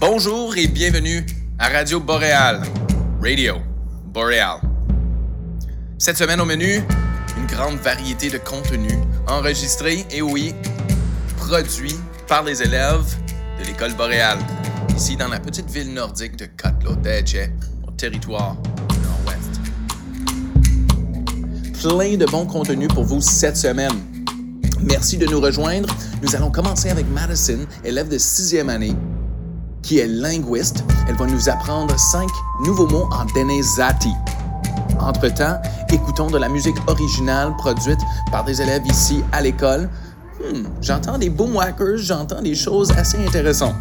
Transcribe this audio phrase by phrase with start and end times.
[0.00, 1.26] Bonjour et bienvenue
[1.58, 2.62] à Radio Boréal.
[3.20, 3.56] Radio
[4.04, 4.60] Boréal.
[5.98, 6.84] Cette semaine au menu,
[7.36, 8.94] une grande variété de contenus
[9.26, 10.54] enregistrés et oui,
[11.36, 11.96] produits
[12.28, 13.16] par les élèves
[13.58, 14.38] de l'école boréale,
[14.96, 17.50] ici dans la petite ville nordique de Katloteche,
[17.84, 18.54] au territoire
[19.02, 19.60] nord-ouest.
[21.82, 23.98] Plein de bons contenus pour vous cette semaine.
[24.80, 25.88] Merci de nous rejoindre.
[26.22, 28.94] Nous allons commencer avec Madison, élève de sixième année,
[29.88, 30.84] qui est linguiste.
[31.08, 32.28] Elle va nous apprendre cinq
[32.62, 34.12] nouveaux mots en Denezati.
[35.00, 35.58] Entre-temps,
[35.90, 39.88] écoutons de la musique originale produite par des élèves ici à l'école.
[40.40, 43.76] Hmm, j'entends des boomwhackers, j'entends des choses assez intéressantes.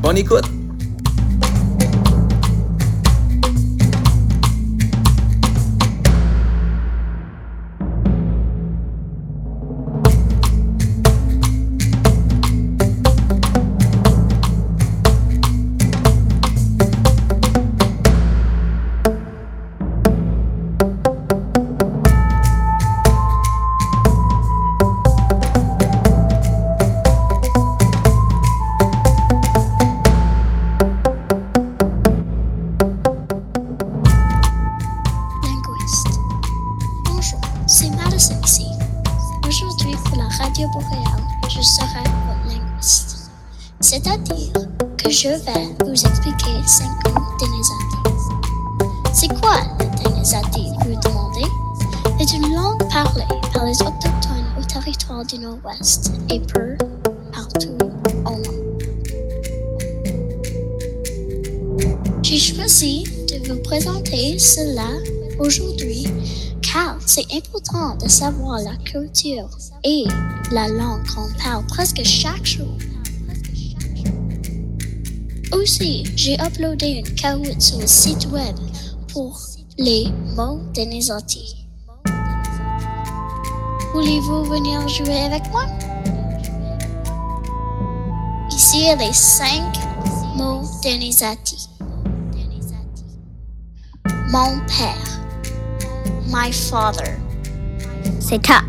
[0.00, 0.63] Bonne écoute!
[66.62, 69.48] Car c'est important de savoir la culture
[69.84, 70.04] et
[70.50, 72.76] la langue qu'on parle presque chaque jour.
[75.52, 78.56] Aussi, j'ai uploadé une caroute sur le site web
[79.12, 79.40] pour
[79.78, 81.66] les mots Denizati.
[83.92, 85.66] Voulez-vous venir jouer avec moi?
[88.50, 89.78] Ici, les cinq
[90.36, 91.68] mots Denizati.
[94.30, 95.13] Mon père.
[96.26, 97.18] My father.
[98.20, 98.62] C'est ta.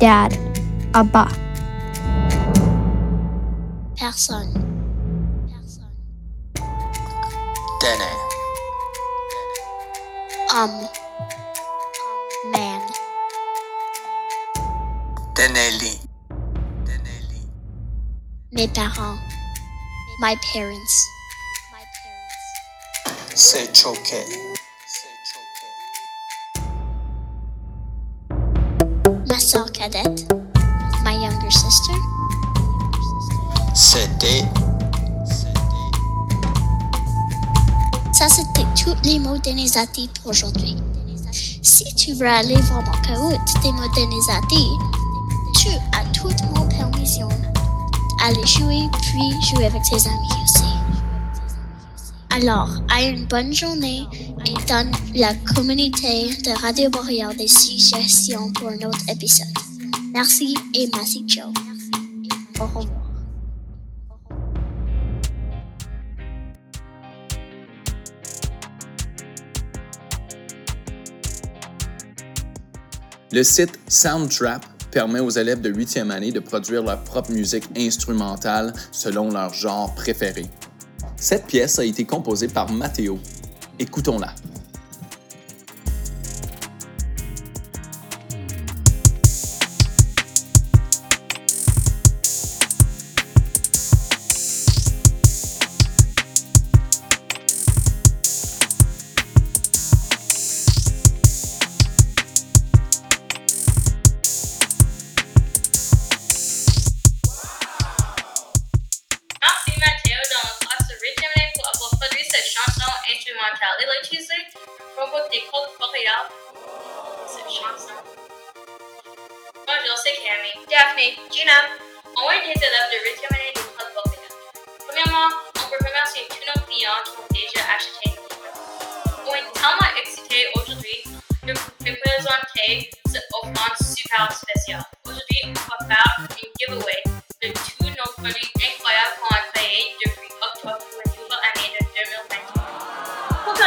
[0.00, 0.36] Dad.
[0.92, 1.28] Abba.
[3.96, 4.52] Personne.
[7.80, 8.10] Dene.
[10.50, 10.88] Homme.
[12.52, 12.80] Man.
[15.34, 16.00] Deneli.
[16.84, 17.48] Deneli.
[18.52, 19.18] Mes parents.
[20.20, 21.06] My parents.
[23.34, 24.53] C'est choqué.
[29.88, 30.32] Cadette.
[31.04, 31.94] My younger sister.
[33.74, 34.44] C'était.
[38.12, 39.36] Ça, c'était tous les mots
[40.22, 40.76] pour aujourd'hui.
[41.62, 43.82] Si tu veux aller voir mon caroute des mots
[45.54, 47.28] tu as toute mon permission.
[48.24, 50.64] Aller jouer, puis jouer avec tes amis aussi.
[52.30, 54.04] Alors, à une bonne journée
[54.46, 59.73] et donne la communauté de Radio Boréal des suggestions pour un autre épisode.
[60.14, 61.46] Merci et merci Joe.
[62.60, 62.86] Au revoir.
[73.32, 78.72] Le site Soundtrap permet aux élèves de 8e année de produire leur propre musique instrumentale
[78.92, 80.46] selon leur genre préféré.
[81.16, 83.18] Cette pièce a été composée par Matteo.
[83.80, 84.32] Écoutons-la.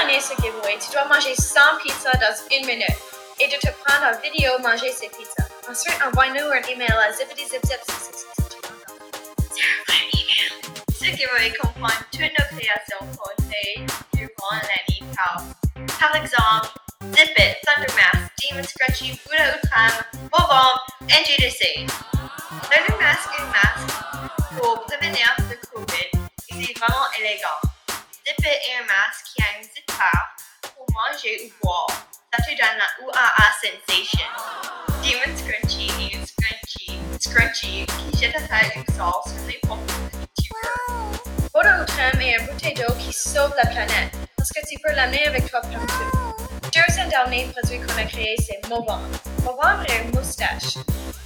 [0.08, 0.14] 2021.
[0.14, 2.88] Pour gagner ce giveaway, tu dois manger 100 pizzas dans une minute
[3.40, 5.48] et de te prendre en vidéo manger ces pizzas.
[5.70, 7.80] Ensuite, envoie-nous un email à zippitysipzip
[10.98, 13.06] Ce giveaway et comprendre toutes nos créations
[13.50, 15.44] fait durant l'année par,
[16.00, 16.70] par exemple,
[17.14, 19.92] Zip It, Thundermask, Demon Scrunchie, Buddha Utram,
[20.32, 20.80] Bobomb,
[21.10, 21.86] et GDC.
[22.72, 27.67] Thundermask est un masque pour prévenir le COVID et c'est vraiment élégant.
[28.30, 29.94] It est un masque qui a une zipper
[30.76, 31.88] pour manger ou boire.
[32.34, 34.28] Ça te donne la UAA sensation.
[35.02, 39.90] Demon Scrunchie est une scrunchie, scrunchie qui jette à terre une sauce sur les pompes
[40.38, 41.12] du beurre.
[41.54, 45.26] Buddha Utram est une bouteille d'eau qui sauve la planète parce que tu peux l'amener
[45.26, 46.38] avec toi partout.
[46.64, 49.08] Deuxième dernier produit qu'on a créé, c'est Movember.
[49.46, 50.76] Movember est une moustache.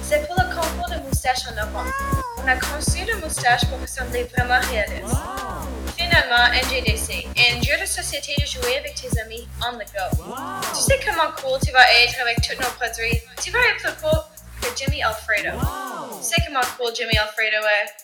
[0.03, 1.91] C'est pour le concours de moustache en novembre.
[2.37, 5.15] On a conçu de moustache pour ressembler vraiment réaliste.
[6.11, 10.25] Finalement, NGDC, un jeu de société de jouer avec tes amis on the go.
[10.75, 13.21] Tu sais comment cool tu vas être avec tous nos produits?
[13.41, 14.19] Tu vas être plus cool
[14.61, 15.57] que Jimmy Alfredo.
[16.19, 17.95] Tu sais comment cool Jimmy Alfredo est?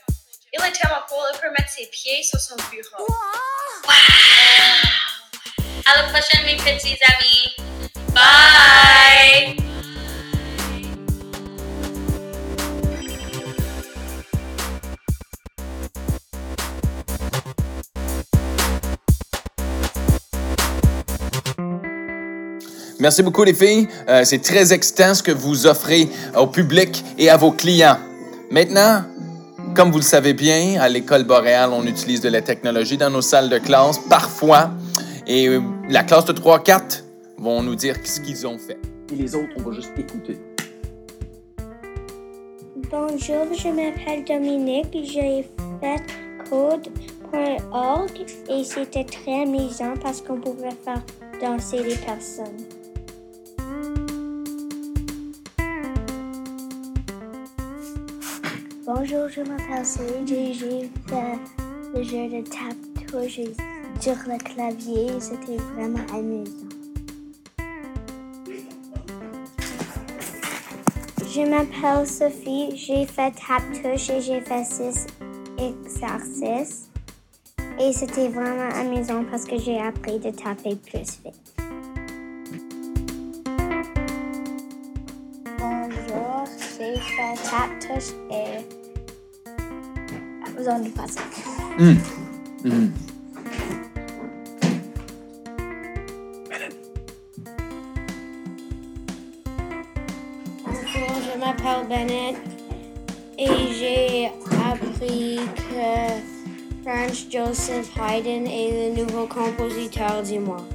[0.53, 3.13] Il est tellement cool, il peut mettre ses pieds sur son bureau.
[5.85, 7.57] À la prochaine, mes petits amis.
[8.13, 9.66] Bye!
[22.99, 23.87] Merci beaucoup, les filles.
[24.09, 27.97] Euh, c'est très excitant ce que vous offrez au public et à vos clients.
[28.49, 29.03] Maintenant,
[29.75, 33.21] comme vous le savez bien, à l'école boréale, on utilise de la technologie dans nos
[33.21, 34.71] salles de classe, parfois.
[35.27, 37.03] Et euh, la classe de 3-4
[37.37, 38.79] vont nous dire ce qu'ils ont fait.
[39.13, 40.39] Et les autres, on va juste écouter.
[42.89, 44.97] Bonjour, je m'appelle Dominique.
[45.03, 45.45] J'ai
[45.81, 46.01] fait
[46.49, 51.03] code.org et c'était très amusant parce qu'on pouvait faire
[51.39, 52.76] danser les personnes.
[58.87, 61.37] Bonjour, je m'appelle Sage et j'ai fait
[61.93, 63.41] le jeu de tap-touche
[63.99, 66.69] sur le clavier et c'était vraiment amusant.
[71.19, 75.05] Je m'appelle Sophie, j'ai fait tap-touche et j'ai fait six
[75.57, 76.89] exercices.
[77.81, 81.53] Et c'était vraiment amusant parce que j'ai appris de taper plus vite.
[85.59, 86.45] Bonjour,
[86.79, 88.76] j'ai fait tap-touche et
[90.67, 91.23] de passage.
[100.65, 102.35] Bonjour, je m'appelle Bennett
[103.39, 103.47] et
[103.79, 104.31] j'ai
[104.69, 105.87] appris que
[106.83, 110.67] Franz Joseph Haydn est le nouveau compositeur du mois.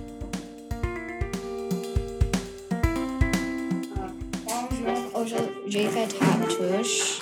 [4.47, 7.21] Bonjour, aujourd'hui j'ai fait touche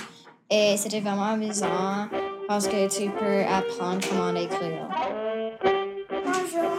[0.49, 2.09] et c'était vraiment amusant
[2.51, 4.89] parce que tu peux apprendre comment écrire.
[6.11, 6.73] Bonjour.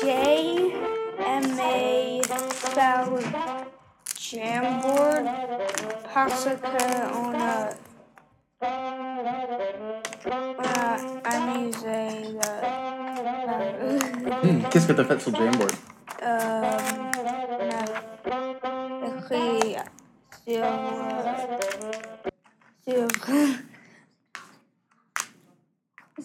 [0.00, 0.20] J'ai
[1.26, 2.20] aimé
[2.72, 3.18] faire le
[4.16, 5.26] Jamboard
[6.14, 7.70] parce qu'on a,
[10.22, 10.96] on a
[11.34, 12.78] amusé le,
[14.44, 15.72] Hmm, Qu'est-ce que tu as fait sur Jamboard?
[16.22, 16.62] euh,
[19.02, 19.76] on a écrit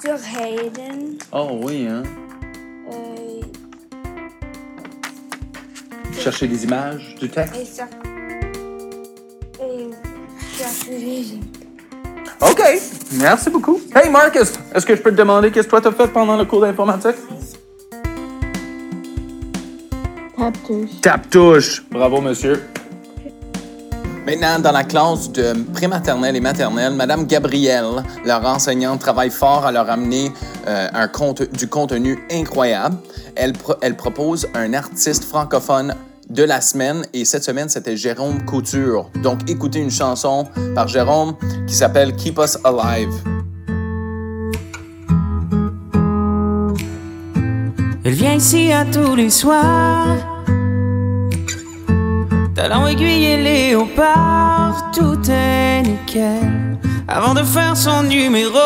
[0.01, 1.17] sur, Hayden.
[1.31, 2.03] Oh oui, hein?
[2.91, 3.41] Euh,
[6.17, 7.55] Chercher des images, du texte?
[7.55, 7.87] et ça.
[9.61, 9.89] Et
[10.57, 11.39] chercher les
[12.39, 12.61] OK,
[13.13, 13.81] merci beaucoup.
[13.95, 16.45] Hey Marcus, est-ce que je peux te demander qu'est-ce que toi t'as fait pendant le
[16.45, 17.15] cours d'informatique?
[20.37, 21.01] Tap-touche.
[21.01, 21.83] Tap-touche.
[21.89, 22.61] Bravo, monsieur.
[24.33, 29.71] Maintenant, dans la classe de prématernelle et maternelle, Madame Gabrielle, leur enseignante, travaille fort à
[29.71, 30.31] leur amener
[30.65, 32.95] euh, un compte, du contenu incroyable.
[33.35, 35.93] Elle, elle propose un artiste francophone
[36.31, 39.11] de la semaine et cette semaine, c'était Jérôme Couture.
[39.21, 41.35] Donc, écoutez une chanson par Jérôme
[41.67, 43.13] qui s'appelle Keep Us Alive.
[48.03, 50.42] Elle vient ici à tous les soirs.
[52.55, 56.77] Talon aiguille et léopard, tout est nickel.
[57.07, 58.59] Avant de faire son numéro,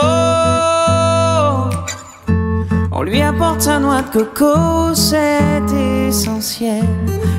[2.91, 5.61] on lui apporte sa noix de coco, c'est
[6.07, 6.83] essentiel.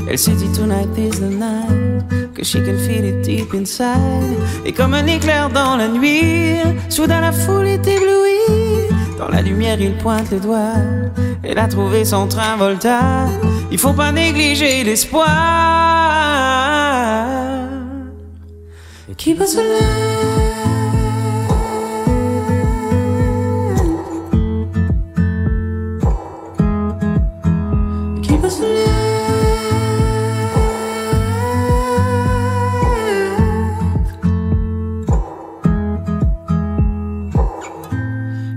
[0.09, 4.39] Elle se dit tonight is the night, que she can feel it deep inside.
[4.65, 6.57] Et comme un éclair dans la nuit,
[6.89, 8.89] soudain la foule est éblouie.
[9.19, 10.77] Dans la lumière, il pointe le doigt.
[11.43, 13.01] Elle a trouvé son train Volta.
[13.71, 16.08] Il faut pas négliger l'espoir
[19.19, 19.35] qui.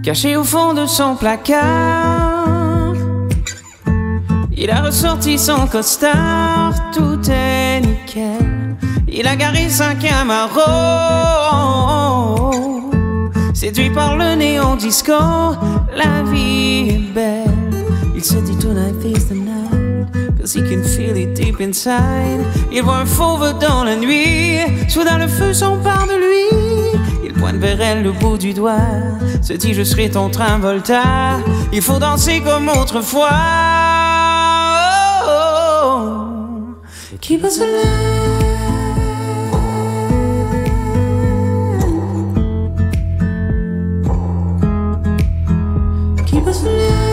[0.04, 2.94] Caché au fond de son placard,
[4.52, 6.61] il a ressorti son costard
[6.94, 8.76] tout est nickel.
[9.08, 10.62] Il a garé sa Camaro.
[13.54, 17.46] Séduit par le néon disco, la vie est belle.
[18.16, 20.08] Il se dit tonight is the night,
[20.40, 22.46] cause he can feel it deep inside.
[22.72, 27.00] Il voit un fauve dans la nuit, soudain le feu s'empare de lui.
[27.24, 28.88] Il pointe vers elle le bout du doigt,
[29.42, 31.04] se dit je serai ton train Volta.
[31.74, 33.30] Il faut danser comme autrefois.
[37.22, 38.02] Keep us alive.
[46.26, 47.12] Keep us alive.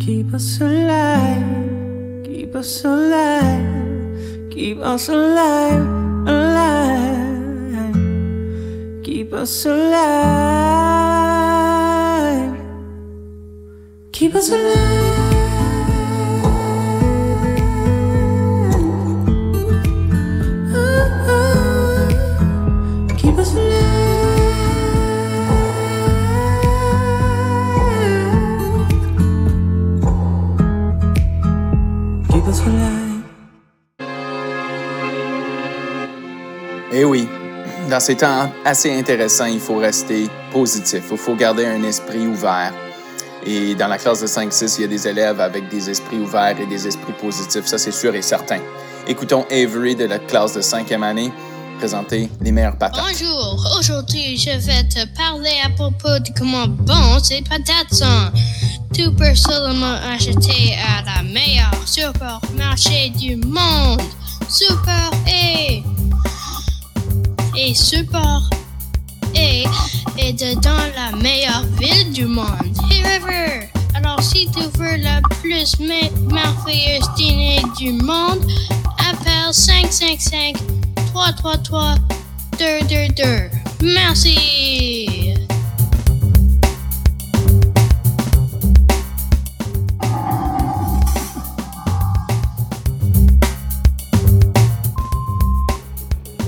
[0.00, 2.24] Keep us alive.
[2.24, 4.50] Keep us alive.
[4.50, 5.86] Keep us alive.
[6.26, 7.25] Alive.
[9.26, 10.06] Keep us alive.
[14.12, 15.25] Keep us alive.
[37.96, 41.04] Dans ces temps assez intéressants, il faut rester positif.
[41.10, 42.74] Il faut garder un esprit ouvert.
[43.46, 46.60] Et dans la classe de 5-6, il y a des élèves avec des esprits ouverts
[46.60, 47.64] et des esprits positifs.
[47.64, 48.58] Ça, c'est sûr et certain.
[49.06, 51.32] Écoutons Avery de la classe de 5e année
[51.78, 53.02] présenter les meilleures patates.
[53.02, 58.30] Bonjour, aujourd'hui je vais te parler à propos de comment bon ces patates sont.
[58.92, 64.02] Tu peux seulement acheter à la meilleure supermarché du monde.
[64.48, 65.82] Super et
[67.56, 68.42] et Super
[69.34, 69.64] et
[70.18, 72.46] est dedans la meilleure ville du monde,
[72.88, 73.68] River.
[73.94, 78.40] Alors si tu veux la plus me- merveilleuse dîner du monde,
[79.10, 80.56] appelle 555
[81.12, 81.94] 333
[82.58, 83.50] 222.
[83.82, 85.34] Merci.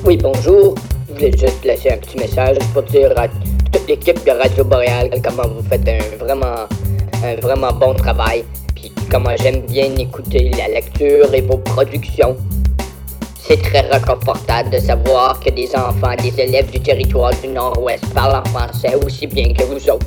[0.05, 0.75] Oui, bonjour.
[1.19, 5.49] Voulais juste laisser un petit message pour dire à toute l'équipe de Radio Boréal comment
[5.49, 6.69] vous faites un vraiment,
[7.25, 8.45] un vraiment bon travail.
[8.77, 12.37] Puis comment j'aime bien écouter la lecture et vos productions.
[13.37, 18.41] C'est très réconfortable de savoir que des enfants, des élèves du territoire du Nord-Ouest parlent
[18.41, 20.07] en français aussi bien que vous autres.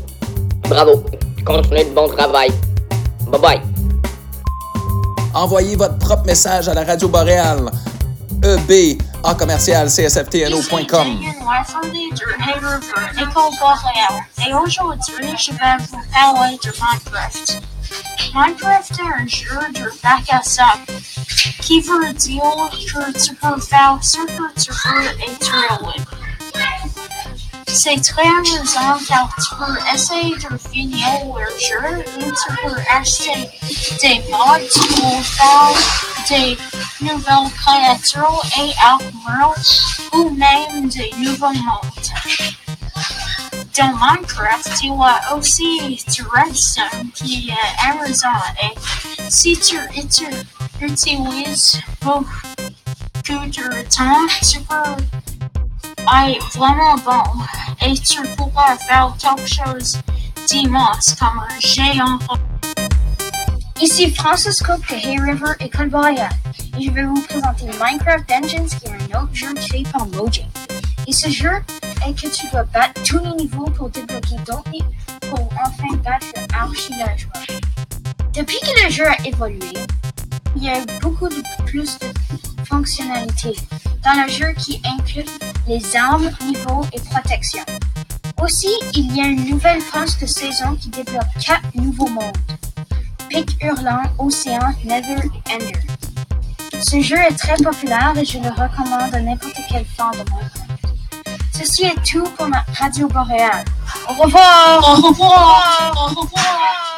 [0.69, 1.03] Bravo.
[1.43, 2.51] Continuez le bon travail.
[3.27, 3.61] Bye bye.
[5.33, 7.69] Envoyez votre propre message à la radio boréale.
[8.45, 11.07] EB en commercial csftno.com.
[14.45, 17.61] Et aujourd'hui, je vais vous parler de Minecraft.
[18.33, 20.85] Minecraft est un jeu de bac à sable
[21.61, 26.10] qui veut dire que tu peux faire ce que tu veux et tu es libre.
[27.73, 33.49] Très amusant car tu peux essayer de finir le jeu et tu peux acheter
[34.01, 35.71] des mods pour faire
[36.27, 36.57] des
[36.99, 39.55] nouvelles créatures et armures
[40.11, 42.11] ou même des nouveaux mondes.
[43.77, 48.27] Dans Minecraft, il y a aussi du redstone qui est amusant
[48.63, 48.75] et
[49.29, 50.45] si tu uti-
[50.81, 52.27] utilises beaucoup
[53.25, 55.30] de temps, tu peux
[56.27, 57.23] être vraiment bon
[57.85, 59.97] et tu pourras faire quelque chose
[60.47, 62.19] d'immense comme un géant.
[63.81, 65.69] Ici Francis Cook de Hay River et
[66.83, 70.47] je vais vous présenter Minecraft Dungeons qui est un autre jeu créé par Mojang.
[71.07, 71.51] Et ce jeu
[72.07, 74.63] est que tu dois battre tous les niveaux pour débloquer d'autres
[75.29, 77.33] pour enfin battre le archi-villageois.
[78.33, 79.73] Depuis que le jeu a évolué,
[80.55, 83.55] il y a beaucoup de plus de fonctionnalités
[84.03, 85.25] dans le jeu qui inclut
[85.67, 87.63] les armes, niveaux et protection.
[88.41, 92.37] Aussi, il y a une nouvelle phase de saison qui développe quatre nouveaux mondes.
[93.29, 95.79] Pic Hurlant, Océan, Nether et Ender.
[96.83, 100.71] Ce jeu est très populaire et je le recommande à n'importe quel fan de Minecraft.
[101.53, 103.65] Ceci est tout pour ma radio boréale.
[104.09, 104.79] Au revoir!
[104.79, 105.93] Au revoir!
[105.95, 106.90] Au revoir!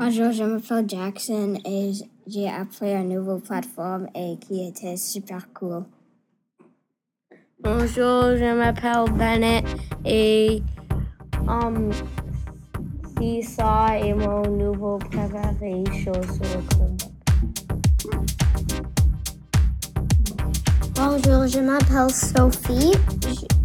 [0.00, 1.90] Bonjour, je m'appelle Jackson et
[2.24, 5.82] j'ai appris une nouvelle plateforme et qui était super cool.
[7.60, 9.64] Bonjour, je m'appelle Bennett
[10.04, 10.62] et
[11.48, 11.90] um,
[13.18, 17.08] Seesaw est mon nouveau préféré show sur le combat.
[20.94, 22.92] Bonjour, je m'appelle Sophie.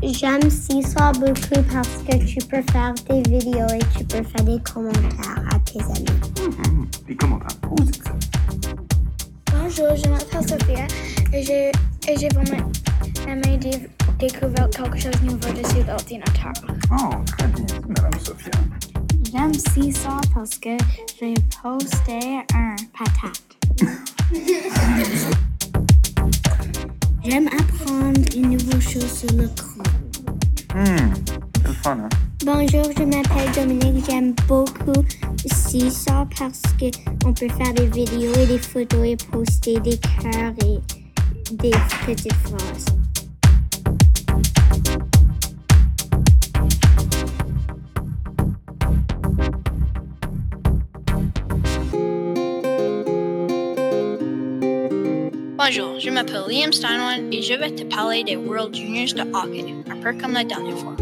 [0.01, 4.59] J'aime Seesaw beaucoup parce que tu peux faire des vidéos et tu peux faire des
[4.63, 5.52] commentaires
[9.51, 10.85] Bonjour, je m'appelle Sophia
[11.33, 11.71] et j'ai
[12.07, 12.69] et j'ai vraiment
[13.27, 13.89] aimé dé-
[14.19, 16.51] découvrir quelque chose de nouveau dessus l'ordinateur.
[16.91, 18.51] Oh, très bien, Madame Sophia.
[19.31, 20.77] J'aime Seesaw parce que
[21.19, 22.19] j'ai posté
[22.53, 23.57] un patate.
[27.25, 29.83] J'aime apprendre une nouvelle chose sur le cran.
[30.75, 31.13] Hmm,
[31.55, 32.09] c'est le fun, hein?
[32.45, 34.03] Bonjour, je m'appelle Dominique.
[34.09, 35.05] J'aime beaucoup
[35.45, 36.87] Seesaw parce que
[37.25, 41.71] on peut faire des vidéos et des photos et poster des cœurs et des
[42.05, 42.85] petites phrases.
[55.57, 59.73] Bonjour, je m'appelle Liam Steinway et je vais te parler des World Juniors de hockey,
[59.89, 60.97] un peu comme la dernière fois.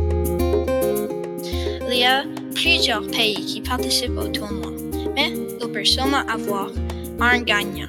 [1.94, 2.24] Il y a
[2.56, 4.72] plusieurs pays qui participent au tournoi,
[5.14, 6.70] mais il peut seulement avoir
[7.20, 7.88] un gagnant.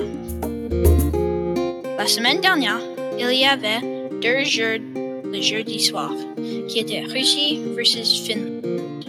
[1.97, 2.81] La semaine dernière,
[3.17, 3.81] il y avait
[4.21, 4.81] deux jeux
[5.25, 6.11] le jeudi soir,
[6.67, 9.05] qui étaient Russie versus Finlande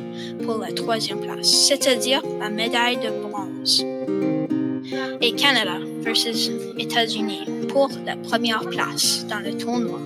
[0.46, 3.84] pour la troisième place, c'est-à-dire la médaille de bronze
[5.22, 10.00] et Canada versus États-Unis pour la première place dans le tournoi,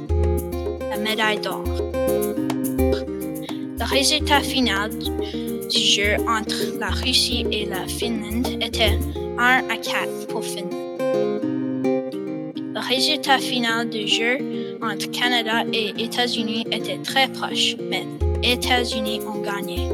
[0.89, 1.86] la médaille d'or.
[3.89, 4.91] Résultat final
[5.69, 8.99] du jeu entre la Russie et la Finlande était
[9.37, 10.73] 1 à 4 pour Finlande.
[12.75, 18.05] Le résultat final du jeu entre Canada et États-Unis était très proche, mais
[18.43, 19.89] États-Unis ont gagné.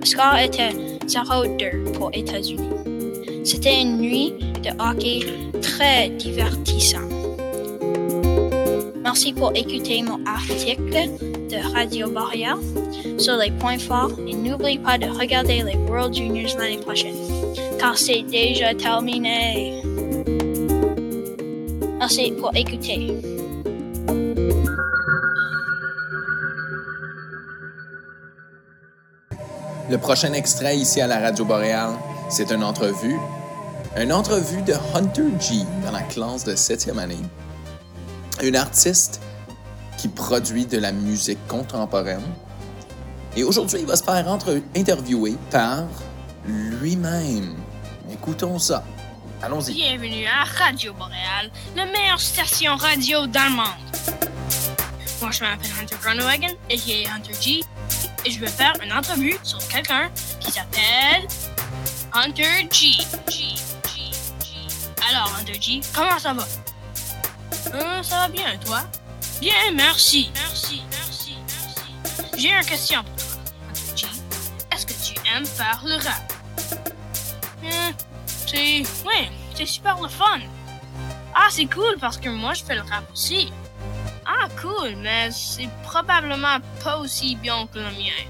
[0.00, 0.72] Le score était
[1.06, 3.44] 0-2 pour États-Unis.
[3.44, 5.20] C'était une nuit de hockey
[5.60, 7.12] très divertissante.
[9.02, 12.58] Merci pour écouter mon article de Radio Boréal
[13.18, 17.14] sur les points forts et n'oublie pas de regarder les World Juniors l'année prochaine,
[17.78, 19.82] car c'est déjà terminé.
[21.98, 23.14] Merci pour écouter.
[29.90, 31.94] Le prochain extrait ici à la Radio Boréale,
[32.28, 33.18] c'est une entrevue.
[33.96, 37.16] Une entrevue de Hunter G dans la classe de 7e année.
[38.42, 39.20] Une artiste
[39.98, 42.22] qui produit de la musique contemporaine.
[43.36, 44.26] Et aujourd'hui, il va se faire
[44.74, 45.84] interviewer par
[46.46, 47.56] lui-même.
[48.10, 48.84] Écoutons ça.
[49.42, 49.74] Allons-y.
[49.74, 54.28] Bienvenue à Radio Boréal, la meilleure station radio dans le monde.
[55.20, 57.60] Moi, je m'appelle Hunter Groenewegen et j'ai Hunter G.
[58.24, 61.26] Et je vais faire une entrevue sur quelqu'un qui s'appelle
[62.14, 62.92] Hunter G.
[63.28, 64.10] G, G,
[64.42, 64.48] G.
[65.10, 66.46] Alors, Hunter G, comment ça va?
[67.74, 68.80] Euh, ça va bien, toi?
[69.40, 70.30] Bien, merci.
[70.34, 72.36] Merci, merci, merci.
[72.36, 74.08] J'ai une question pour toi.
[74.72, 76.32] Est-ce que tu aimes faire le rap?
[77.62, 77.92] Hmm,
[78.46, 78.82] c'est.
[79.54, 80.40] C'est super le fun.
[81.34, 83.52] Ah, c'est cool parce que moi je fais le rap aussi.
[84.24, 88.22] Ah, cool, mais c'est probablement pas aussi bien que le mien.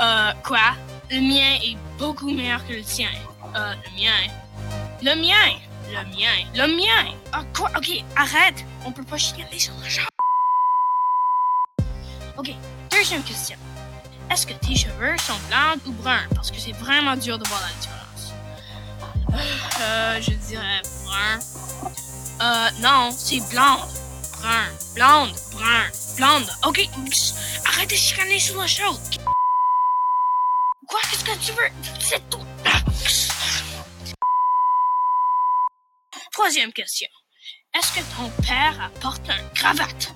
[0.00, 0.74] Euh, quoi?
[1.10, 3.10] Le mien est beaucoup meilleur que le tien.
[3.56, 4.32] Euh, le mien.
[5.02, 5.58] Le mien!
[5.90, 6.44] Le mien!
[6.54, 7.16] Le mien!
[7.32, 7.68] Ah, quoi?
[7.76, 8.64] Ok, arrête!
[8.86, 10.08] On peut pas chicaner sur le genre.
[12.38, 12.52] Ok,
[12.92, 13.56] deuxième question.
[14.30, 16.28] Est-ce que tes cheveux sont blancs ou bruns?
[16.32, 18.32] Parce que c'est vraiment dur de voir la différence.
[19.80, 21.38] Euh, je dirais brun.
[22.40, 23.90] Euh, non, c'est blonde.
[24.38, 24.68] Brun.
[24.94, 25.34] Blonde.
[25.52, 25.90] Brun.
[26.16, 26.50] Blonde.
[26.66, 26.88] Ok,
[27.66, 29.00] arrête de chicaner sur la chose.
[30.86, 31.70] Quoi, qu'est-ce que tu veux?
[31.98, 32.46] C'est tout.
[36.50, 37.08] Troisième question.
[37.78, 40.12] Est-ce que ton père apporte un cravate?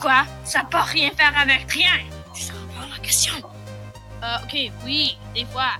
[0.00, 0.24] Quoi?
[0.46, 2.00] Ça peut rien faire avec rien.
[2.34, 3.34] C'est vraiment la question.
[4.22, 5.72] Euh, ok, oui, des fois.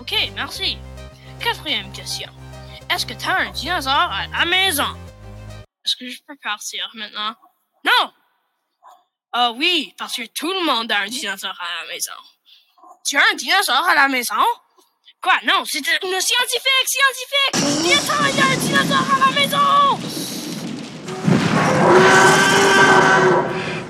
[0.00, 0.78] Ok, merci.
[1.38, 2.30] Quatrième question.
[2.88, 4.96] Est-ce que t'as un dinosaure à la maison?
[5.84, 7.36] Est-ce que je peux partir maintenant?
[7.84, 8.10] Non!
[9.34, 12.12] Ah oui, parce que tout le monde a un dinosaure à la maison.
[13.04, 14.46] Tu as un dinosaure à la maison?
[15.24, 15.40] Quoi?
[15.46, 17.56] Non, c'est une scientifique, scientifique!
[17.82, 19.98] Viens il y a un dinosaure à la maison!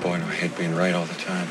[0.01, 1.44] Boy, I hate being right all the time.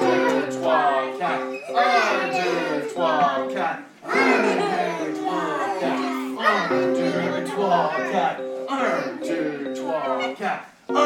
[0.00, 1.48] deux, trois, quatre.
[1.74, 3.82] Un, deux, trois, quatre.
[4.04, 6.06] Un, deux, trois, quatre.
[6.38, 8.40] Un, deux, trois, quatre.
[8.68, 10.64] Un, deux, trois, quatre.
[10.88, 11.02] Un,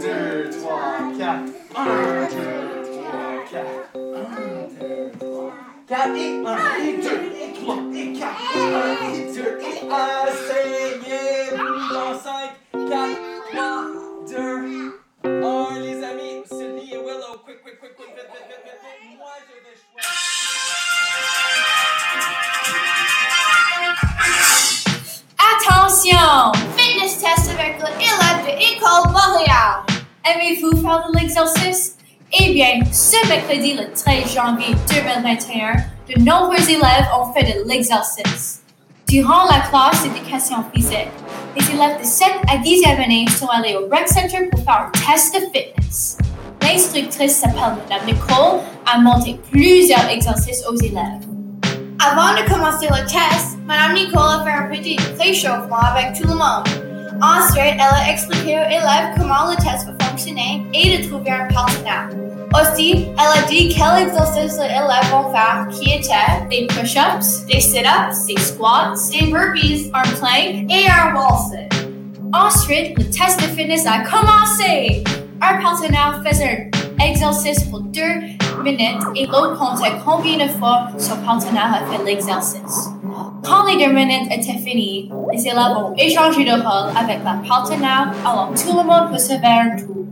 [0.00, 1.46] deux, trois, quatre.
[1.76, 1.88] Un,
[2.30, 3.76] deux, trois, quatre.
[3.94, 4.36] Un,
[4.80, 5.52] deux, trois,
[5.88, 6.16] quatre.
[6.16, 8.42] Et un, et deux, et trois, et quatre.
[8.56, 10.23] Un, et deux, et un.
[30.26, 31.96] Aimez-vous faire de l'exercice?
[32.32, 35.74] Eh bien, ce mercredi, le 13 janvier 2021,
[36.08, 38.62] de nombreux élèves ont fait de l'exercice.
[39.06, 41.10] Durant la classe d'éducation physique,
[41.54, 45.12] les élèves de 7 à 10e année sont allés au Rec Center pour faire un
[45.12, 46.16] test de fitness.
[46.62, 51.28] L'instructrice s'appelle Madame Nicole, a monté plusieurs exercices aux élèves.
[52.00, 56.34] Avant de commencer le test, Madame Nicole a fait un petit réchauffement avec tout le
[56.34, 56.66] monde.
[57.22, 61.52] Ensuite, elle a expliqué aux élèves comment le test va fonctionner et de trouver un
[61.52, 62.08] partenaire.
[62.54, 66.00] Aussi, elle a dit quels exercices les élèves vont faire qui
[66.50, 71.88] des push-ups, des sit-ups, des squats, des burpees, un plank et un wall sit.
[72.32, 75.02] Ensuite, le test de fitness a commencé.
[75.40, 78.20] Un partenaire faisait un exercice pour deux
[78.62, 82.90] minutes et l'autre comptait combien de fois son partenaire a fait l'exercice.
[83.42, 88.12] Quand les deux minutes étaient finies, les élèves ont échangé de rôle avec la partenaire,
[88.24, 90.03] alors tout le monde peut se faire un tour.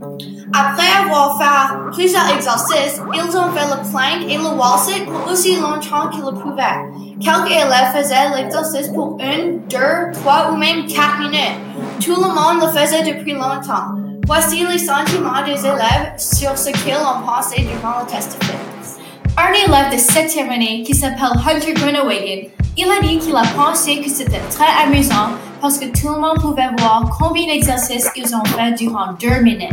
[0.53, 5.31] Après avoir fait plusieurs exercices, ils ont fait le plank et le wall sit pour
[5.31, 6.79] aussi longtemps qu'ils le pouvaient.
[7.19, 11.59] Quelques élèves faisaient l'exercice pour une, deux, trois ou même quatre minutes.
[12.03, 13.95] Tout le monde le faisait depuis longtemps.
[14.25, 18.99] Voici les sentiments des élèves sur ce qu'ils ont pensé durant le test de fitness.
[19.37, 23.99] Un élève de 7e année qui s'appelle Hunter Grunewagen, il a dit qu'il a pensé
[23.99, 25.29] que c'était très amusant
[25.63, 29.71] parce que tout le monde pouvait voir combien d'exercices ils ont fait durant deux minutes.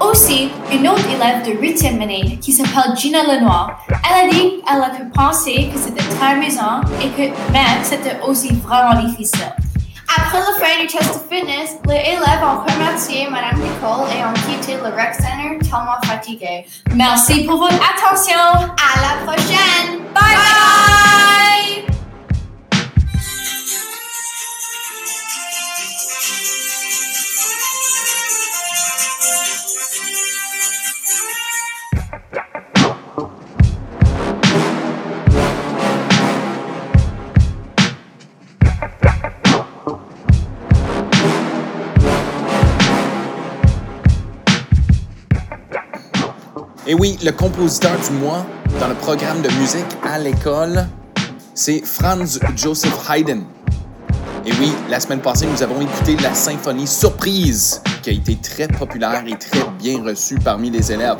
[0.00, 4.82] Aussi, une autre élève de 8e année qui s'appelle Gina Lenoir, elle a dit qu'elle
[4.82, 9.52] a pu penser que c'était très amusant et que même c'était aussi vraiment difficile.
[10.16, 14.32] Après la fin du test de fitness, les élèves ont remercié Madame Nicole et ont
[14.32, 16.64] quitté le rec center tellement fatigués.
[16.94, 18.34] Merci pour votre attention.
[18.34, 19.98] À la prochaine.
[20.14, 20.99] Bye bye.
[46.90, 48.44] Et oui, le compositeur du mois
[48.80, 50.88] dans le programme de musique à l'école,
[51.54, 53.44] c'est Franz Joseph Haydn.
[54.44, 58.66] Et oui, la semaine passée, nous avons écouté la symphonie Surprise, qui a été très
[58.66, 61.18] populaire et très bien reçue parmi les élèves.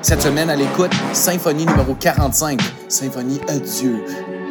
[0.00, 4.04] Cette semaine, à l'écoute, symphonie numéro 45, symphonie Adieu.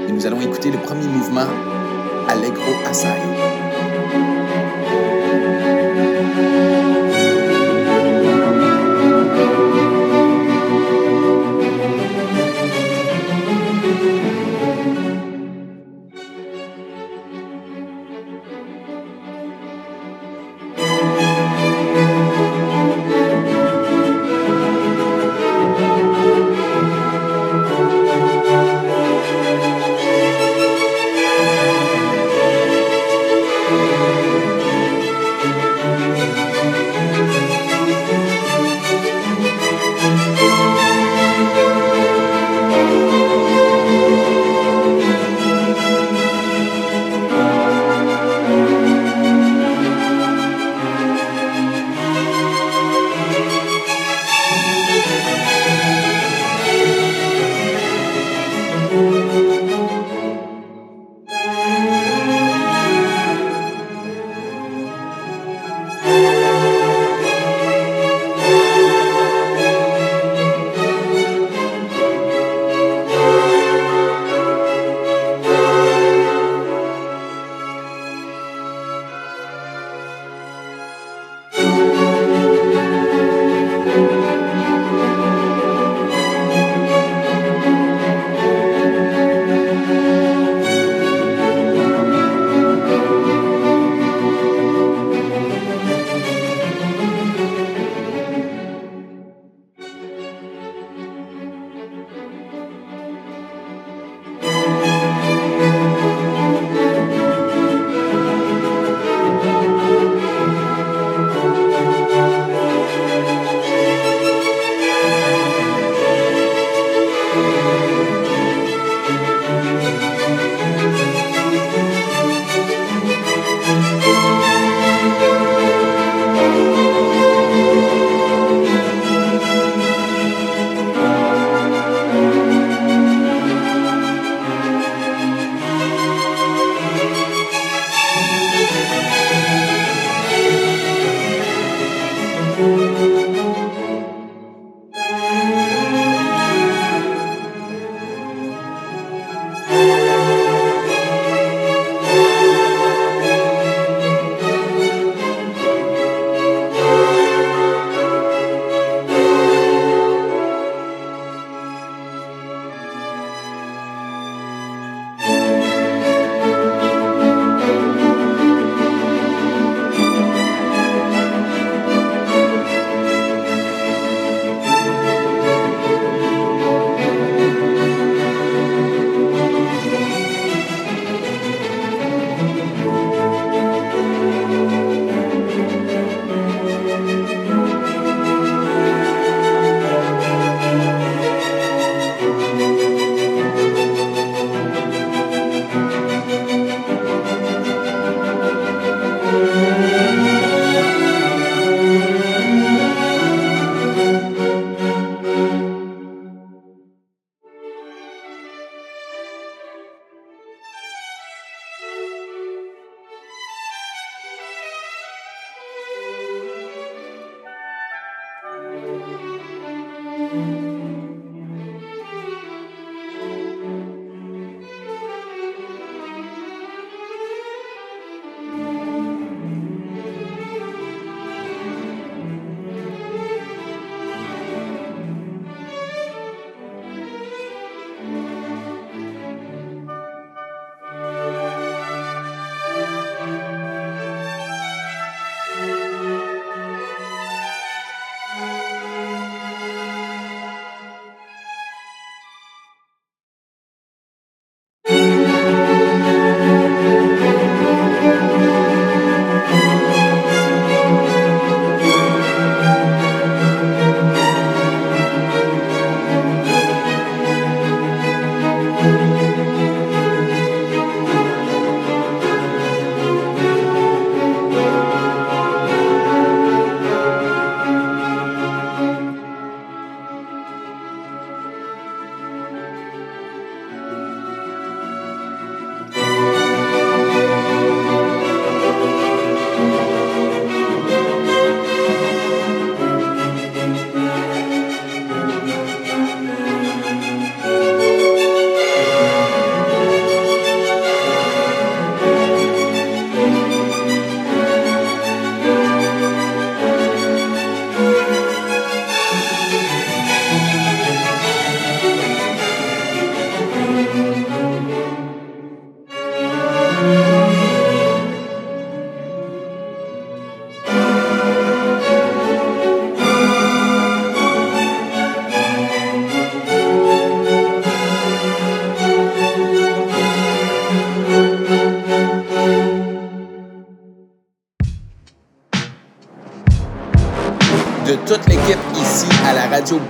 [0.05, 1.47] Et nous allons écouter le premier mouvement,
[2.27, 3.32] Allegro Assai.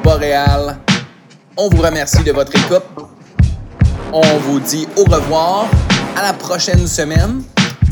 [0.03, 0.77] Boréal.
[1.57, 2.83] On vous remercie de votre écoute.
[4.11, 5.65] On vous dit au revoir
[6.15, 7.41] à la prochaine semaine.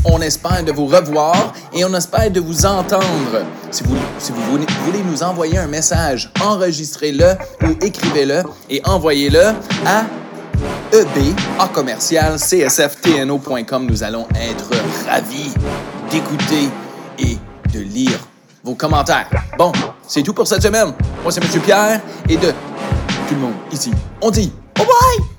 [0.04, 3.44] On espère de vous revoir et on espère de vous entendre.
[3.70, 3.96] Si vous,
[4.50, 9.46] voulez, nous envoyer un message, enregistrez-le ou écrivez-le et envoyez-le
[9.86, 10.04] à
[10.92, 13.86] eb à commercial csftno.com.
[13.86, 14.70] Nous allons être
[15.08, 15.52] ravis
[16.10, 16.68] d'écouter
[17.18, 17.38] et
[17.72, 18.18] de lire
[18.62, 19.28] vos commentaires.
[19.58, 19.72] Bon,
[20.12, 20.92] c'est tout pour cette semaine.
[21.22, 21.62] Moi, c'est M.
[21.62, 23.90] Pierre et de tout le monde ici.
[24.20, 25.31] On dit bye bye!